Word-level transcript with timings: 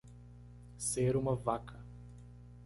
Ser 0.79 1.15
uma 1.15 1.35
vaca 1.35 1.85